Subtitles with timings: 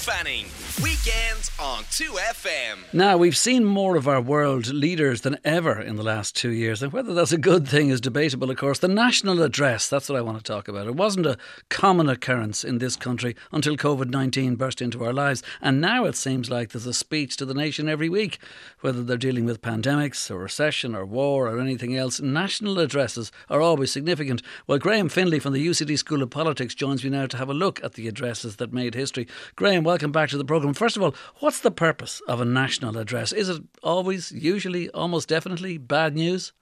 [0.00, 0.46] Fanning.
[0.82, 2.94] Weekends on 2FM.
[2.94, 6.82] Now, we've seen more of our world leaders than ever in the last two years,
[6.82, 8.78] and whether that's a good thing is debatable, of course.
[8.78, 10.86] The national address, that's what I want to talk about.
[10.86, 11.36] It wasn't a
[11.68, 16.16] common occurrence in this country until COVID 19 burst into our lives, and now it
[16.16, 18.38] seems like there's a speech to the nation every week.
[18.80, 23.60] Whether they're dealing with pandemics or recession or war or anything else, national addresses are
[23.60, 24.40] always significant.
[24.66, 27.54] Well, Graham Finlay from the UCD School of Politics joins me now to have a
[27.54, 29.28] look at the addresses that made history.
[29.56, 30.72] Graham, welcome back to the programme.
[30.72, 33.32] First of all, what's the purpose of a national address?
[33.32, 36.52] Is it always, usually, almost definitely bad news?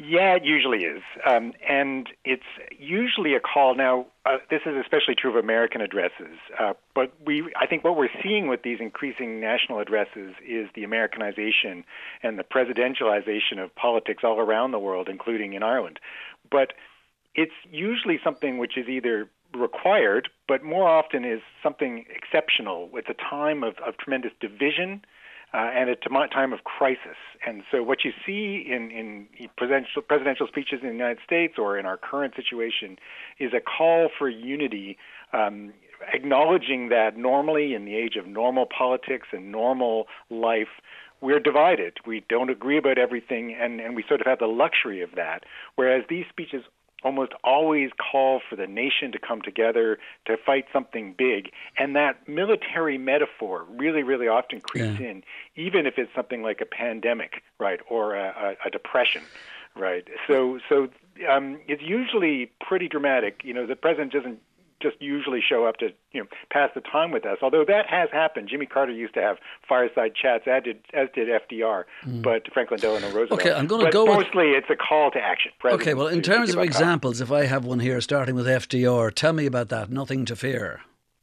[0.00, 1.00] Yeah, it usually is.
[1.24, 3.76] Um, and it's usually a call.
[3.76, 6.36] Now, uh, this is especially true of American addresses.
[6.58, 10.82] Uh, but we, I think what we're seeing with these increasing national addresses is the
[10.82, 11.84] Americanization
[12.24, 16.00] and the presidentialization of politics all around the world, including in Ireland.
[16.50, 16.72] But
[17.36, 22.90] it's usually something which is either required, but more often is something exceptional.
[22.94, 25.02] It's a time of, of tremendous division
[25.54, 27.16] uh, and a time of crisis.
[27.46, 31.78] And so, what you see in, in presidential, presidential speeches in the United States or
[31.78, 32.96] in our current situation
[33.38, 34.98] is a call for unity,
[35.32, 35.72] um,
[36.12, 40.68] acknowledging that normally, in the age of normal politics and normal life,
[41.20, 41.94] we're divided.
[42.06, 45.44] We don't agree about everything, and, and we sort of have the luxury of that.
[45.74, 46.62] Whereas these speeches
[47.02, 51.50] almost always call for the nation to come together to fight something big.
[51.76, 55.08] And that military metaphor really, really often creeps yeah.
[55.08, 55.24] in,
[55.56, 59.22] even if it's something like a pandemic, right, or a, a, a depression,
[59.76, 60.06] right?
[60.26, 60.88] So, so
[61.30, 63.42] um, it's usually pretty dramatic.
[63.44, 64.40] You know, the president doesn't
[64.80, 67.38] just usually show up to you know pass the time with us.
[67.42, 68.48] Although that has happened.
[68.48, 69.36] Jimmy Carter used to have
[69.68, 72.22] fireside chats, as did as did FDR, mm.
[72.22, 73.40] but Franklin Delano Roosevelt.
[73.40, 74.06] Okay, I'm going to go.
[74.06, 74.64] Mostly, with...
[74.64, 75.52] it's a call to action.
[75.64, 79.32] okay, well, in terms of examples, if I have one here, starting with FDR, tell
[79.32, 79.90] me about that.
[79.90, 80.80] Nothing to fear.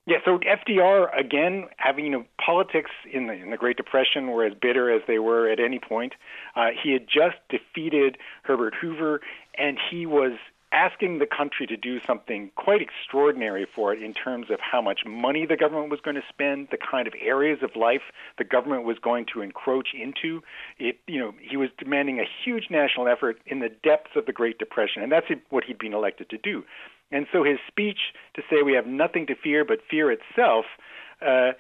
[0.08, 4.46] Yeah, so FDR again having you know politics in the in the Great Depression were
[4.46, 6.14] as bitter as they were at any point.
[6.56, 9.22] Uh, he had just defeated Herbert Hoover,
[9.58, 10.34] and he was
[10.76, 15.00] asking the country to do something quite extraordinary for it in terms of how much
[15.08, 18.02] money the government was going to spend, the kind of areas of life
[18.38, 20.44] the government was going to encroach into.
[20.78, 24.34] It, you know, he was demanding a huge national effort in the depths of the
[24.34, 26.66] Great Depression, and that's what he'd been elected to do.
[27.10, 28.00] And so his speech
[28.36, 30.66] to say we have nothing to fear but fear itself.
[31.22, 31.52] Uh,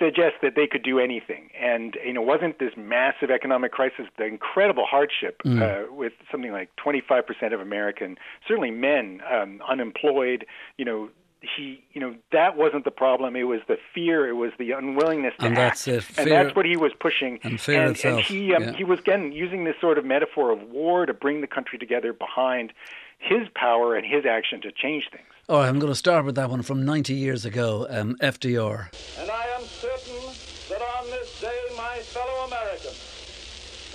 [0.00, 1.50] suggest that they could do anything.
[1.60, 5.60] And you know, wasn't this massive economic crisis, the incredible hardship mm.
[5.60, 8.16] uh, with something like 25% of American,
[8.46, 10.46] certainly men, um, unemployed.
[10.76, 11.08] You know,
[11.40, 13.36] he, you know, that wasn't the problem.
[13.36, 14.28] It was the fear.
[14.28, 16.06] It was the unwillingness to and act, that's.
[16.06, 17.38] Fear, and that's what he was pushing.
[17.42, 18.18] And and, itself.
[18.18, 18.72] And he, um, yeah.
[18.72, 22.12] he was again using this sort of metaphor of war to bring the country together
[22.12, 22.72] behind
[23.18, 25.24] his power and his action to change things.
[25.50, 28.86] Right, I'm going to start with that one from 90 years ago, um, FDR.
[29.18, 30.30] And I am certain
[30.70, 32.94] that on this day, my fellow Americans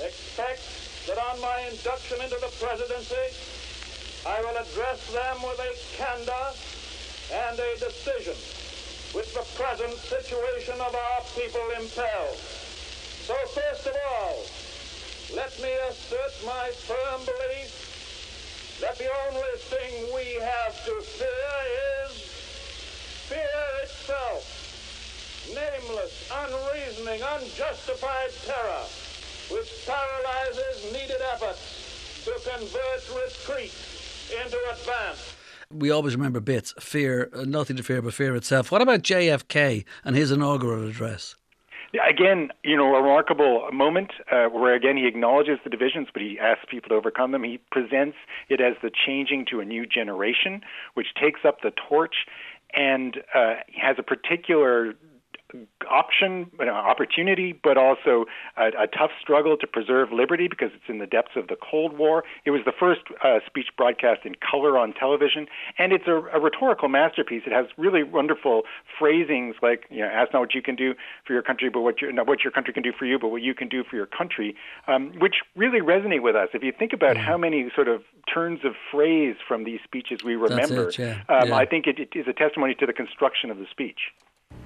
[0.03, 0.67] expect
[1.07, 3.31] that on my induction into the presidency,
[4.27, 6.47] I will address them with a candor
[7.31, 8.35] and a decision
[9.15, 12.35] which the present situation of our people impels.
[13.23, 14.43] So first of all,
[15.39, 17.84] let me assert my firm belief
[18.81, 21.53] that the only thing we have to fear
[22.05, 22.21] is
[23.29, 24.43] fear itself.
[25.53, 28.85] Nameless, unreasoning, unjustified terror
[29.51, 33.73] which paralyzes needed efforts to convert retreat
[34.43, 35.35] into advance.
[35.71, 38.71] We always remember bits fear, uh, nothing to fear but fear itself.
[38.71, 41.35] What about JFK and his inaugural address?
[42.07, 46.39] Again, you know, a remarkable moment uh, where again he acknowledges the divisions, but he
[46.39, 47.43] asks people to overcome them.
[47.43, 48.17] He presents
[48.49, 50.61] it as the changing to a new generation,
[50.93, 52.15] which takes up the torch
[52.73, 54.93] and uh, has a particular
[55.89, 58.25] option, opportunity, but also
[58.57, 61.97] a, a, tough struggle to preserve liberty because it's in the depths of the Cold
[61.97, 62.23] War.
[62.45, 66.39] It was the first uh, speech broadcast in color on television, and it's a, a,
[66.39, 67.43] rhetorical masterpiece.
[67.45, 68.63] It has really wonderful
[68.97, 70.93] phrasings like, you know, ask not what you can do
[71.25, 73.29] for your country, but what your, not what your country can do for you, but
[73.29, 74.55] what you can do for your country,
[74.87, 76.49] um, which really resonate with us.
[76.53, 80.35] If you think about how many sort of turns of phrase from these speeches we
[80.35, 81.21] remember, it, yeah.
[81.29, 81.55] Um, yeah.
[81.55, 84.11] I think it, it is a testimony to the construction of the speech.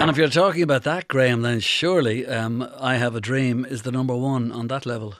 [0.00, 3.82] And if you're talking about that, Graham, then surely um, I Have a Dream is
[3.82, 5.16] the number one on that level.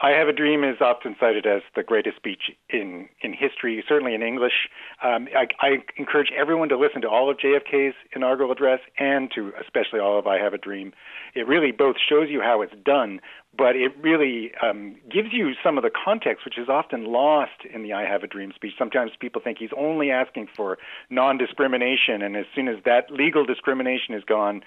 [0.00, 4.14] I Have a Dream is often cited as the greatest speech in, in history, certainly
[4.14, 4.68] in English.
[5.02, 9.52] Um, I, I, encourage everyone to listen to all of JFK's inaugural address and to
[9.60, 10.92] especially all of I Have a Dream.
[11.34, 13.20] It really both shows you how it's done,
[13.56, 17.82] but it really um, gives you some of the context, which is often lost in
[17.82, 18.74] the I Have a Dream speech.
[18.78, 20.78] Sometimes people think he's only asking for
[21.10, 24.62] non discrimination, and as soon as that legal discrimination is gone,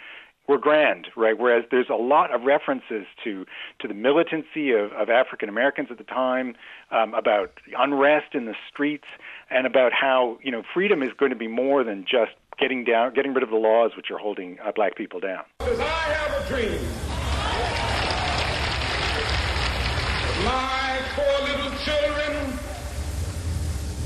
[0.48, 1.38] we're grand, right?
[1.38, 3.46] Whereas there's a lot of references to
[3.80, 6.56] to the militancy of, of African Americans at the time,
[6.92, 9.08] um, about unrest in the streets,
[9.50, 13.14] and about how you know freedom is going to be more than just getting down,
[13.14, 15.44] getting rid of the laws which are holding uh, black people down.
[15.60, 16.82] Because I have a dream.
[20.44, 22.71] My four little children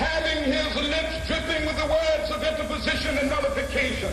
[0.00, 4.08] having his lips dripping with the words of interposition and nullification.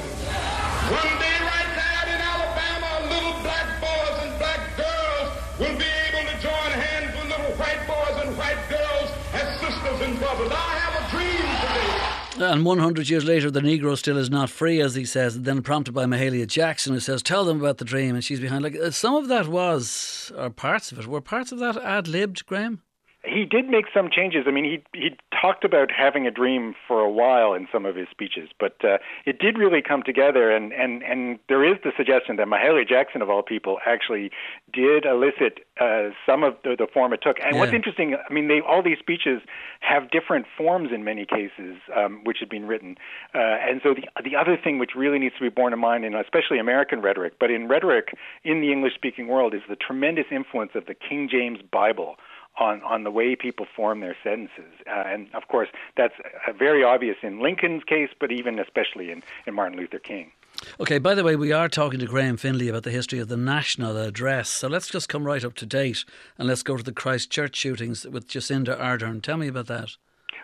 [0.92, 6.28] One day, right there in Alabama, little black boys and black girls will be able
[6.28, 10.52] to join hands with little white boys and white girls as sisters and brothers.
[10.52, 12.52] I have a dream today.
[12.52, 15.42] And 100 years later, the Negro still is not free, as he says.
[15.42, 18.14] Then prompted by Mahalia Jackson, who says, Tell them about the dream.
[18.14, 18.64] And she's behind.
[18.64, 22.08] Like uh, Some of that was, or parts of it, were parts of that ad
[22.08, 22.82] libbed, Graham?
[23.28, 24.46] He did make some changes.
[24.48, 25.10] I mean, he he
[25.40, 28.98] talked about having a dream for a while in some of his speeches, but uh,
[29.26, 30.50] it did really come together.
[30.52, 34.32] And and and there is the suggestion that Mahalia Jackson, of all people, actually
[34.74, 37.38] did elicit uh, some of the, the form it took.
[37.44, 37.60] And yeah.
[37.60, 39.42] what's interesting, I mean, they all these speeches
[39.82, 42.96] have different forms in many cases, um, which had been written.
[43.36, 46.06] Uh, and so the the other thing which really needs to be borne in mind,
[46.06, 50.72] in especially American rhetoric, but in rhetoric in the English-speaking world, is the tremendous influence
[50.76, 52.16] of the King James Bible
[52.60, 54.74] on on the way people form their sentences.
[54.88, 56.14] Uh, and of course, that's
[56.48, 60.32] uh, very obvious in Lincoln's case, but even especially in, in Martin Luther King.
[60.80, 63.38] Okay, by the way, we are talking to Graham Finlay about the history of the
[63.38, 64.50] National Address.
[64.50, 66.04] So let's just come right up to date
[66.38, 69.22] and let's go to the Christchurch shootings with Jacinda Ardern.
[69.22, 69.98] Tell me about that.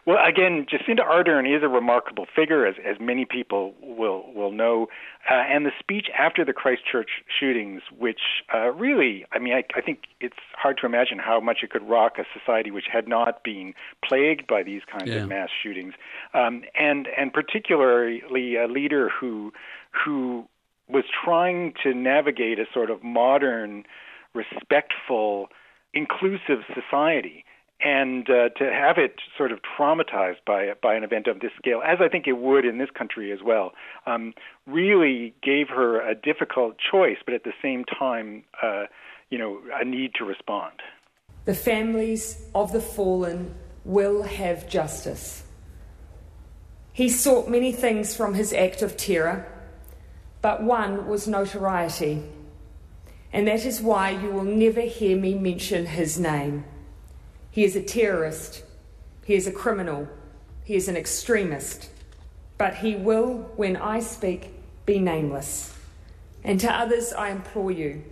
[0.06, 4.88] Well, again, Jacinda Ardern is a remarkable figure, as, as many people will will know.
[5.30, 7.10] Uh, and the speech after the Christchurch
[7.40, 8.20] shootings, which
[8.54, 11.88] uh, really, I mean, I, I think it's hard to imagine how much it could
[11.88, 13.74] rock a society which had not been
[14.04, 15.24] plagued by these kinds yeah.
[15.24, 15.94] of mass shootings,
[16.34, 19.54] um, and and particularly a leader who
[19.92, 20.46] who
[20.90, 23.86] was trying to navigate a sort of modern,
[24.34, 25.48] respectful,
[25.94, 27.46] inclusive society
[27.84, 31.82] and uh, to have it sort of traumatized by by an event of this scale,
[31.86, 33.74] as I think it would in this country as well,
[34.06, 34.34] um,
[34.66, 38.86] really gave her a difficult choice, but at the same time, uh,
[39.30, 40.74] you know, a need to respond.
[41.46, 43.54] The families of the fallen
[43.84, 45.44] will have justice.
[46.94, 49.46] He sought many things from his act of terror,
[50.42, 52.24] but one was notoriety,
[53.34, 56.64] and that is why you will never hear me mention his name.
[57.54, 58.64] He is a terrorist.
[59.26, 60.08] He is a criminal.
[60.64, 61.88] He is an extremist.
[62.58, 64.50] But he will, when I speak,
[64.88, 65.72] be nameless.
[66.44, 68.04] And to others, I implore you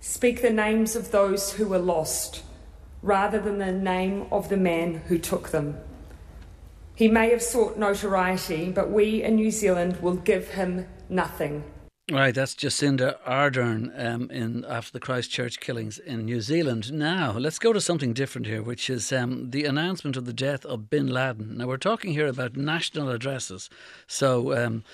[0.00, 2.42] speak the names of those who were lost
[3.00, 5.78] rather than the name of the man who took them.
[6.94, 11.64] He may have sought notoriety, but we in New Zealand will give him nothing.
[12.10, 16.92] Right, that's Jacinda Ardern um, in after the Christchurch killings in New Zealand.
[16.92, 20.66] Now, let's go to something different here, which is um, the announcement of the death
[20.66, 21.56] of Bin Laden.
[21.56, 23.70] Now, we're talking here about national addresses.
[24.06, 24.84] So, um,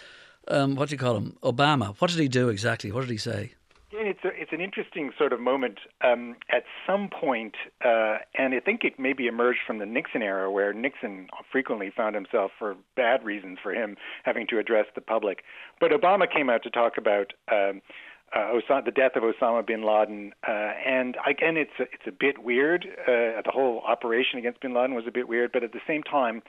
[0.46, 1.36] um what do you call him?
[1.42, 1.96] Obama.
[1.98, 2.92] What did he do exactly?
[2.92, 3.54] What did he say?
[3.90, 5.78] it's a, it's an interesting sort of moment.
[6.02, 7.54] Um, at some point,
[7.84, 12.14] uh, and I think it maybe emerged from the Nixon era, where Nixon frequently found
[12.16, 15.44] himself, for bad reasons for him, having to address the public.
[15.78, 17.32] But Obama came out to talk about.
[17.50, 17.80] Um,
[18.32, 22.12] uh, Osama, the death of Osama bin Laden, uh, and again, it's a, it's a
[22.12, 22.86] bit weird.
[23.02, 26.04] Uh, the whole operation against bin Laden was a bit weird, but at the same
[26.04, 26.40] time,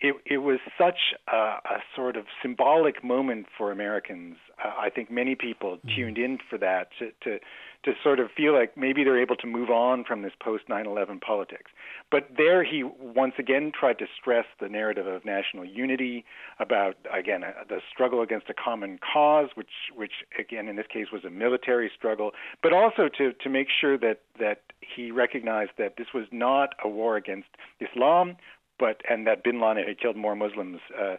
[0.00, 4.36] it, it was such a, a sort of symbolic moment for Americans.
[4.62, 5.96] Uh, I think many people mm-hmm.
[5.96, 7.38] tuned in for that to, to
[7.84, 11.20] to sort of feel like maybe they're able to move on from this post 9/11
[11.20, 11.70] politics.
[12.10, 16.24] But there he once again tried to stress the narrative of national unity
[16.58, 21.06] about again uh, the struggle against a common cause which which again in this case
[21.12, 22.32] was a military struggle,
[22.62, 26.88] but also to to make sure that that he recognized that this was not a
[26.88, 27.48] war against
[27.80, 28.36] Islam
[28.78, 31.16] but and that bin Laden had killed more Muslims uh,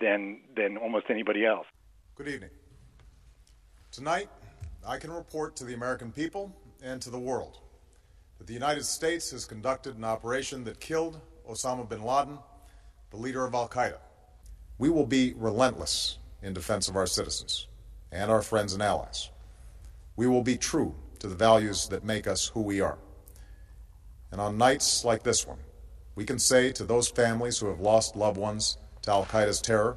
[0.00, 1.66] than than almost anybody else.
[2.14, 2.50] Good evening.
[3.90, 4.28] Tonight
[4.86, 7.58] I can report to the American people and to the world
[8.38, 12.38] that the United States has conducted an operation that killed Osama bin Laden,
[13.10, 13.98] the leader of Al Qaeda.
[14.78, 17.66] We will be relentless in defense of our citizens
[18.12, 19.30] and our friends and allies.
[20.14, 22.98] We will be true to the values that make us who we are.
[24.30, 25.58] And on nights like this one,
[26.18, 29.96] we can say to those families who have lost loved ones to Al Qaeda's terror,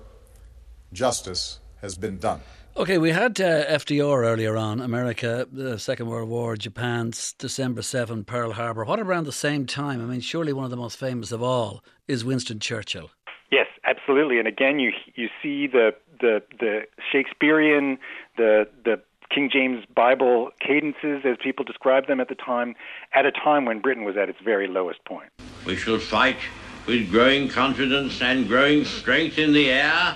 [0.94, 2.42] justice has been done.
[2.78, 8.24] Okay, we had uh, FDR earlier on, America, the Second World War, Japan's December 7,
[8.24, 8.86] Pearl Harbor.
[8.86, 10.00] What around the same time?
[10.00, 13.10] I mean, surely one of the most famous of all is Winston Churchill.
[13.52, 14.38] Yes, absolutely.
[14.38, 17.98] And again, you you see the the the Shakespearean,
[18.38, 19.02] the the
[19.34, 22.76] King James Bible cadences, as people described them at the time,
[23.12, 25.32] at a time when Britain was at its very lowest point.
[25.66, 26.38] We shall fight
[26.86, 30.16] with growing confidence and growing strength in the air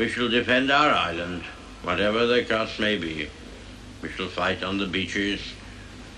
[0.00, 1.42] we shall defend our island,
[1.82, 3.28] whatever the cost may be.
[4.00, 5.42] We shall fight on the beaches.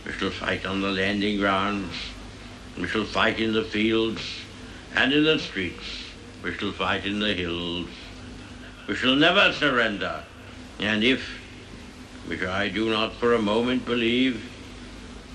[0.07, 1.93] We shall fight on the landing grounds.
[2.79, 4.23] We shall fight in the fields
[4.95, 5.83] and in the streets.
[6.45, 7.89] We shall fight in the hills.
[8.87, 10.23] We shall never surrender.
[10.79, 11.29] And if,
[12.27, 14.49] which I do not for a moment believe,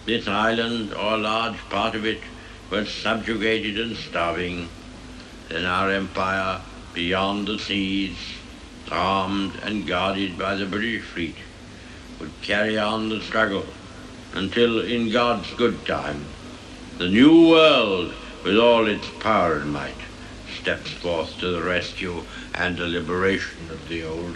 [0.05, 2.21] this island or a large part of it
[2.69, 4.69] was subjugated and starving,
[5.49, 6.61] then our empire
[6.93, 8.17] beyond the seas
[8.91, 11.35] armed and guarded by the British fleet,
[12.19, 13.65] would carry on the struggle
[14.33, 16.25] until, in God's good time,
[16.97, 20.01] the new world, with all its power and might,
[20.61, 24.35] steps forth to the rescue and the liberation of the old.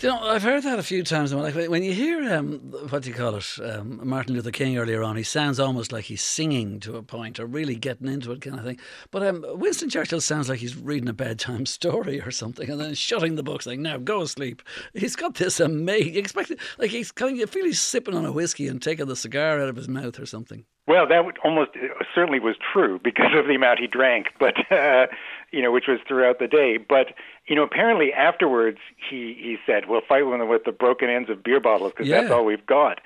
[0.00, 1.32] You know, I've heard that a few times.
[1.32, 2.58] Like when you hear um,
[2.90, 6.04] what do you call it, um, Martin Luther King earlier on, he sounds almost like
[6.04, 8.78] he's singing to a point or really getting into it, kind of thing.
[9.10, 12.94] But um, Winston Churchill sounds like he's reading a bedtime story or something, and then
[12.94, 16.16] shutting the book, saying, "Now go to sleep." He's got this amazing.
[16.16, 19.16] Expected like he's kind of, you feel he's sipping on a whiskey and taking the
[19.16, 20.66] cigar out of his mouth or something.
[20.86, 21.70] Well, that would almost
[22.14, 25.06] certainly was true because of the amount he drank, but uh,
[25.50, 26.76] you know, which was throughout the day.
[26.76, 27.14] But
[27.46, 28.78] you know, apparently afterwards
[29.10, 32.08] he he said, "We'll fight with them with the broken ends of beer bottles because
[32.08, 32.22] yeah.
[32.22, 33.00] that's all we've got."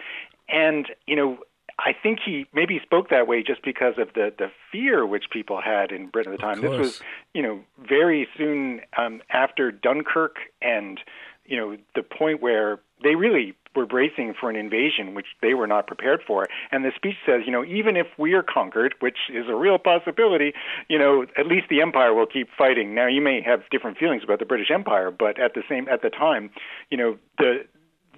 [0.49, 1.38] And you know,
[1.78, 5.61] I think he maybe spoke that way just because of the the fear which people
[5.61, 6.61] had in Britain at the time.
[6.61, 7.02] This was
[7.35, 11.00] you know very soon um, after Dunkirk and
[11.45, 15.66] you know the point where they really were bracing for an invasion which they were
[15.66, 16.47] not prepared for.
[16.73, 19.78] And the speech says, you know, even if we are conquered, which is a real
[19.78, 20.52] possibility,
[20.88, 22.94] you know, at least the empire will keep fighting.
[22.94, 26.02] Now you may have different feelings about the British Empire, but at the same at
[26.02, 26.50] the time,
[26.90, 27.64] you know, the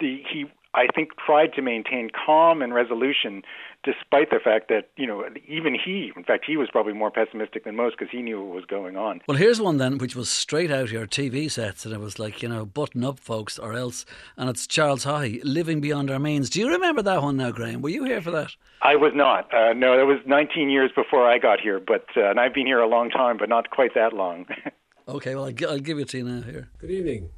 [0.00, 3.42] the he I think tried to maintain calm and resolution
[3.82, 7.64] despite the fact that, you know, even he, in fact, he was probably more pessimistic
[7.64, 9.20] than most because he knew what was going on.
[9.26, 12.42] Well, here's one then, which was straight out your TV sets, and it was like,
[12.42, 14.04] you know, button up, folks, or else.
[14.36, 16.50] And it's Charles Haughey, Living Beyond Our Means.
[16.50, 17.82] Do you remember that one now, Graham?
[17.82, 18.50] Were you here for that?
[18.82, 19.52] I was not.
[19.52, 22.66] Uh, no, that was 19 years before I got here, but uh, and I've been
[22.66, 24.46] here a long time, but not quite that long.
[25.08, 26.68] okay, well, I'll, I'll give it to you now here.
[26.78, 27.30] Good evening.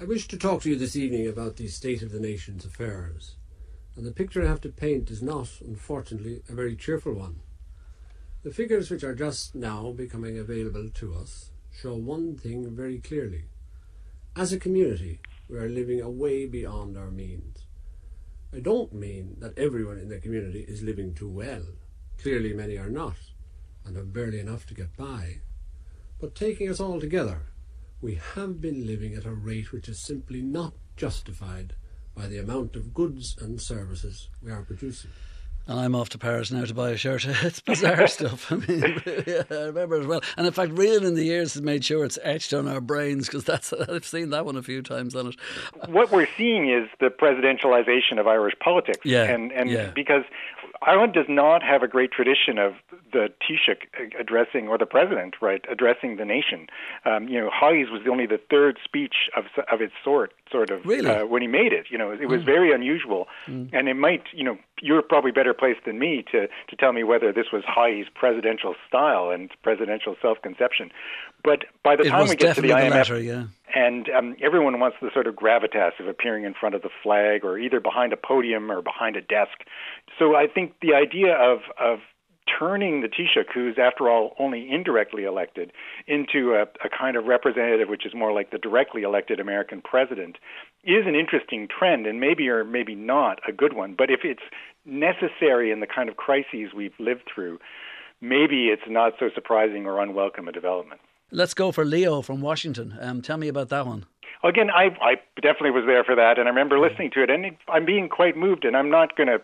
[0.00, 3.36] I wish to talk to you this evening about the state of the nation's affairs.
[3.94, 7.40] And the picture I have to paint is not, unfortunately, a very cheerful one.
[8.42, 13.44] The figures which are just now becoming available to us show one thing very clearly.
[14.34, 17.66] As a community, we are living away beyond our means.
[18.54, 21.66] I don't mean that everyone in the community is living too well.
[22.16, 23.16] Clearly, many are not,
[23.84, 25.40] and have barely enough to get by.
[26.18, 27.49] But taking us all together,
[28.00, 31.74] we have been living at a rate which is simply not justified
[32.14, 35.10] by the amount of goods and services we are producing.
[35.66, 37.26] And I'm off to Paris now to buy a shirt.
[37.42, 38.50] It's bizarre stuff.
[38.52, 40.20] I mean, yeah, I remember as well.
[40.36, 43.26] And in fact, reeling in the years has made sure it's etched on our brains
[43.26, 45.36] because that's I've seen that one a few times on it.
[45.88, 49.00] What we're seeing is the presidentialization of Irish politics.
[49.04, 49.92] Yeah, and and yeah.
[49.94, 50.24] because
[50.82, 52.72] Ireland does not have a great tradition of
[53.12, 56.68] the Taoiseach addressing, or the president, right, addressing the nation.
[57.04, 60.84] Um, you know, Haughey's was only the third speech of of its sort, sort of,
[60.86, 61.10] really?
[61.10, 61.86] uh, when he made it.
[61.90, 62.46] You know, it was mm.
[62.46, 63.68] very unusual, mm.
[63.74, 67.04] and it might, you know, you're probably better placed than me to to tell me
[67.04, 70.92] whether this was Haughey's presidential style and presidential self-conception.
[71.44, 73.44] But by the it time we get to the, the IMF, latter, yeah.
[73.80, 77.44] And um, everyone wants the sort of gravitas of appearing in front of the flag,
[77.44, 79.64] or either behind a podium or behind a desk.
[80.18, 82.00] So I think the idea of of
[82.58, 85.72] turning the Taoiseach, who's after all only indirectly elected,
[86.06, 90.36] into a, a, kind of representative which is more like the directly elected American president,
[90.84, 93.94] is an interesting trend, and maybe or maybe not a good one.
[93.96, 94.42] But if it's
[94.84, 97.58] necessary in the kind of crises we've lived through,
[98.20, 101.00] maybe it's not so surprising or unwelcome a development.
[101.30, 102.96] Let's go for Leo from Washington.
[103.00, 104.06] Um, tell me about that one.
[104.42, 107.56] Again, I, I definitely was there for that, and I remember listening to it, and
[107.68, 109.42] I'm being quite moved, and I'm not going to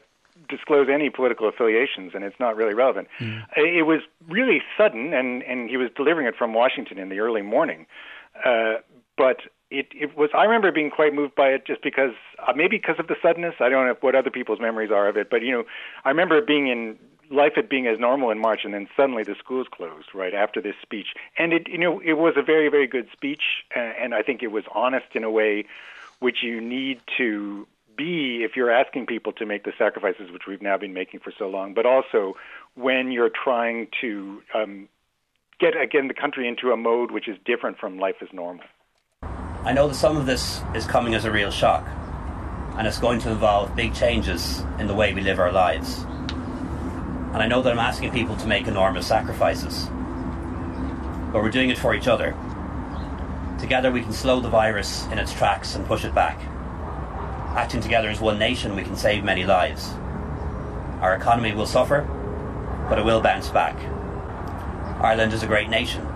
[0.49, 3.09] disclose any political affiliations, and it's not really relevant.
[3.21, 3.45] Mm.
[3.57, 7.43] It was really sudden, and, and he was delivering it from Washington in the early
[7.43, 7.87] morning.
[8.45, 8.75] Uh,
[9.19, 9.41] but
[9.71, 12.13] it, it was, I remember being quite moved by it just because,
[12.47, 13.57] uh, maybe because of the suddenness.
[13.61, 15.65] I don't know what other people's memories are of it, but, you know,
[16.05, 16.97] I remember being in
[17.31, 20.61] life had being as normal in March, and then suddenly the schools closed right after
[20.61, 21.09] this speech.
[21.39, 23.43] And it, you know, it was a very, very good speech,
[23.75, 25.65] and I think it was honest in a way
[26.19, 27.67] which you need to
[27.97, 31.33] be if you're asking people to make the sacrifices which we've now been making for
[31.37, 32.37] so long, but also
[32.75, 34.89] when you're trying to um,
[35.59, 38.65] get again the country into a mode which is different from life as normal.
[39.65, 41.87] I know that some of this is coming as a real shock,
[42.77, 46.05] and it's going to involve big changes in the way we live our lives.
[47.37, 49.91] And I know that I'm asking people to make enormous sacrifices.
[51.35, 52.35] But we're doing it for each other.
[53.61, 56.41] Together we can slow the virus in its tracks and push it back.
[57.55, 59.91] Acting together as one nation, we can save many lives.
[61.03, 62.09] Our economy will suffer,
[62.89, 63.77] but it will bounce back.
[65.05, 66.07] Ireland is a great nation.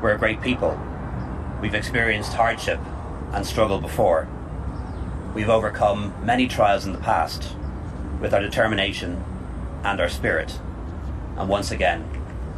[0.00, 0.80] We're a great people.
[1.60, 2.80] We've experienced hardship
[3.34, 4.26] and struggle before.
[5.34, 7.54] We've overcome many trials in the past.
[8.18, 9.22] With our determination
[9.84, 10.58] and our spirit.
[11.36, 12.04] And once again,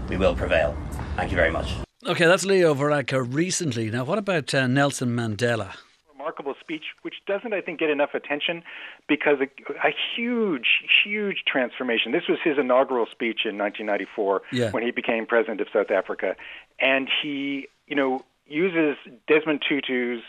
[0.08, 0.76] we will prevail.
[1.16, 1.74] Thank you very much.
[2.06, 3.90] Okay, that's Leo Varadkar recently.
[3.90, 5.74] Now, what about uh, Nelson Mandela?
[6.12, 8.62] Remarkable speech, which doesn't, I think, get enough attention
[9.08, 9.44] because a,
[9.86, 10.66] a huge,
[11.02, 12.12] huge transformation.
[12.12, 14.70] This was his inaugural speech in 1994 yeah.
[14.70, 16.36] when he became president of South Africa.
[16.78, 20.22] And he, you know, uses Desmond Tutu's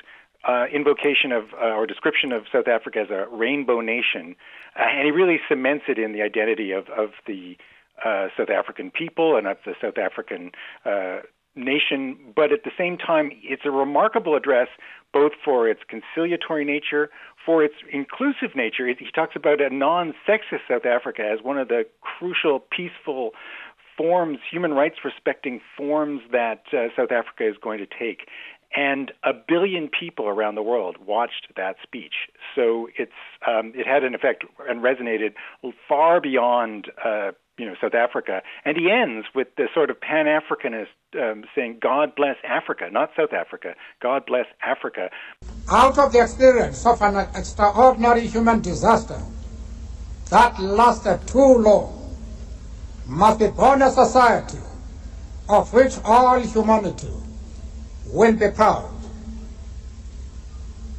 [0.47, 4.35] uh, invocation of uh, or description of South Africa as a rainbow nation,
[4.75, 7.57] uh, and he really cements it in the identity of of the
[8.03, 10.51] uh, South African people and of the South African
[10.85, 11.19] uh,
[11.55, 12.17] nation.
[12.35, 14.67] But at the same time, it's a remarkable address
[15.13, 17.09] both for its conciliatory nature,
[17.45, 18.85] for its inclusive nature.
[18.87, 23.31] He talks about a non-sexist South Africa as one of the crucial, peaceful
[23.97, 28.27] forms, human rights respecting forms that uh, South Africa is going to take
[28.75, 32.13] and a billion people around the world watched that speech.
[32.55, 33.11] So it's
[33.47, 35.33] um, it had an effect and resonated
[35.87, 38.41] far beyond uh, you know South Africa.
[38.65, 40.87] And he ends with this sort of Pan Africanist
[41.19, 43.75] um, saying, "God bless Africa, not South Africa.
[44.01, 45.09] God bless Africa."
[45.71, 49.21] Out of the experience of an extraordinary human disaster
[50.29, 52.15] that lasted too long,
[53.07, 54.57] must be born a society
[55.47, 57.13] of which all humanity
[58.07, 58.89] will be proud.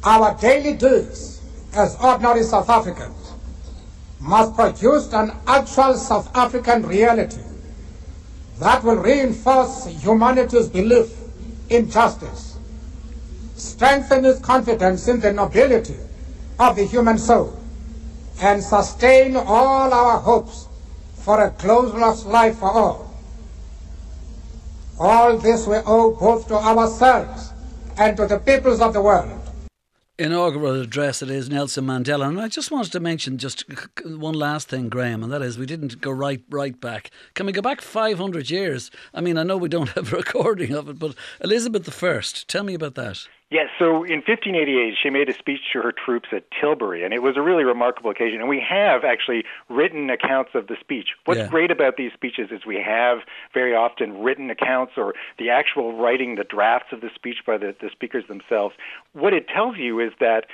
[0.03, 1.41] Our daily deeds
[1.73, 3.33] as ordinary South Africans
[4.19, 7.41] must produce an actual South African reality
[8.59, 11.11] that will reinforce humanity's belief
[11.69, 12.57] in justice,
[13.55, 15.97] strengthen its confidence in the nobility
[16.59, 17.59] of the human soul,
[18.41, 20.67] and sustain all our hopes
[21.15, 23.06] for a closeless life for all.
[24.99, 27.53] All this we owe both to ourselves
[27.97, 29.31] and to the peoples of the world.
[30.19, 33.65] Inaugural address it is Nelson Mandela, and I just wanted to mention just
[34.03, 37.11] one last thing, Graham, and that is we didn't go right right back.
[37.35, 38.89] Can we go back 500 years?
[39.13, 42.63] I mean, I know we don't have a recording of it, but Elizabeth I, tell
[42.63, 43.27] me about that.
[43.49, 47.23] Yes, so in 1588, she made a speech to her troops at Tilbury, and it
[47.23, 48.41] was a really remarkable occasion.
[48.41, 51.09] And we have actually written accounts of the speech.
[51.23, 51.47] What's yeah.
[51.47, 53.19] great about these speeches is we have
[53.53, 57.73] very often written accounts or the actual writing, the drafts of the speech by the,
[57.79, 58.75] the speakers themselves.
[59.13, 60.47] What it tells you is that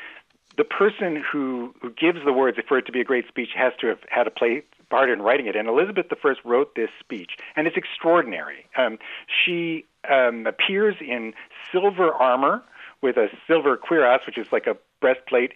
[0.55, 3.73] the person who, who gives the words for it to be a great speech has
[3.81, 5.55] to have had a play, part in writing it.
[5.55, 8.67] And Elizabeth I wrote this speech, and it's extraordinary.
[8.77, 8.99] Um,
[9.43, 11.33] she um, appears in
[11.71, 12.61] silver armor
[13.03, 15.51] with a silver cuirass, which is like a breastplate,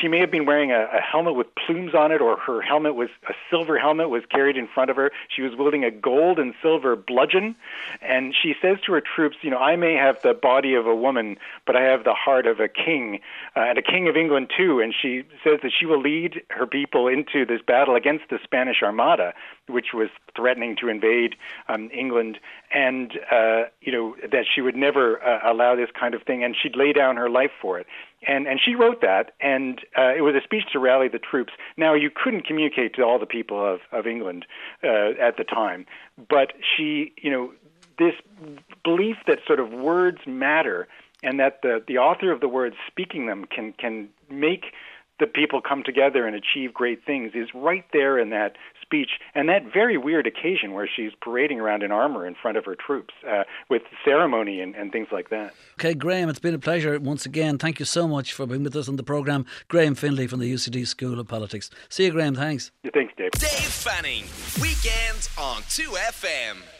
[0.00, 2.94] she may have been wearing a, a helmet with plumes on it, or her helmet
[2.96, 5.12] was a silver helmet was carried in front of her.
[5.34, 7.54] She was wielding a gold and silver bludgeon,
[8.02, 10.94] and she says to her troops, "You know, I may have the body of a
[10.94, 13.20] woman, but I have the heart of a king,
[13.56, 16.66] uh, and a king of England too." And she says that she will lead her
[16.66, 19.34] people into this battle against the Spanish Armada,
[19.68, 21.36] which was threatening to invade
[21.68, 22.40] um, England,
[22.72, 26.56] and uh, you know that she would never uh, allow this kind of thing, and
[26.60, 27.86] she'd lay down her life for it.
[28.26, 31.52] And and she wrote that, and uh, it was a speech to rally the troops.
[31.76, 34.46] Now you couldn't communicate to all the people of of England
[34.84, 35.86] uh, at the time,
[36.28, 37.52] but she, you know,
[37.98, 38.14] this
[38.84, 40.86] belief that sort of words matter,
[41.22, 44.66] and that the the author of the words speaking them can can make
[45.20, 49.48] the people come together and achieve great things is right there in that speech and
[49.48, 53.14] that very weird occasion where she's parading around in armor in front of her troops
[53.28, 55.54] uh, with ceremony and, and things like that.
[55.74, 57.58] Okay, Graham, it's been a pleasure once again.
[57.58, 59.46] Thank you so much for being with us on the programme.
[59.68, 61.70] Graham Finlay from the UCD School of Politics.
[61.88, 62.34] See you, Graham.
[62.34, 62.72] Thanks.
[62.92, 63.30] Thanks, Dave.
[63.32, 64.24] Dave Fanning,
[64.60, 66.79] weekends on 2FM.